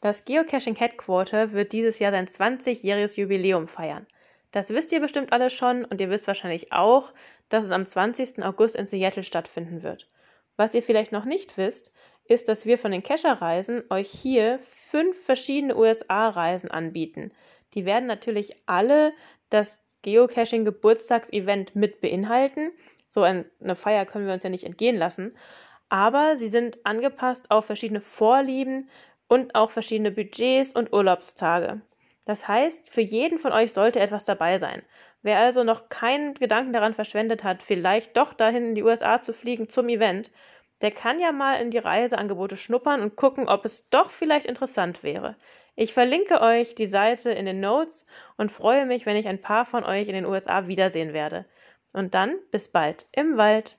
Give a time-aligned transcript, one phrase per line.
[0.00, 4.06] Das Geocaching Headquarter wird dieses Jahr sein 20-jähriges Jubiläum feiern.
[4.52, 7.12] Das wisst ihr bestimmt alle schon und ihr wisst wahrscheinlich auch,
[7.50, 8.42] dass es am 20.
[8.42, 10.08] August in Seattle stattfinden wird.
[10.56, 11.92] Was ihr vielleicht noch nicht wisst,
[12.24, 17.32] ist, dass wir von den Kescher-Reisen euch hier fünf verschiedene USA-Reisen anbieten.
[17.74, 19.12] Die werden natürlich alle
[19.50, 22.70] das Geocaching-Geburtstagsevent mit beinhalten.
[23.08, 25.36] So eine Feier können wir uns ja nicht entgehen lassen.
[25.88, 28.88] Aber sie sind angepasst auf verschiedene Vorlieben
[29.28, 31.80] und auch verschiedene Budgets und Urlaubstage.
[32.24, 34.82] Das heißt, für jeden von euch sollte etwas dabei sein.
[35.22, 39.32] Wer also noch keinen Gedanken daran verschwendet hat, vielleicht doch dahin in die USA zu
[39.32, 40.30] fliegen zum Event,
[40.80, 45.02] der kann ja mal in die Reiseangebote schnuppern und gucken, ob es doch vielleicht interessant
[45.02, 45.36] wäre.
[45.74, 49.64] Ich verlinke euch die Seite in den Notes und freue mich, wenn ich ein paar
[49.64, 51.46] von euch in den USA wiedersehen werde.
[51.92, 53.78] Und dann bis bald im Wald.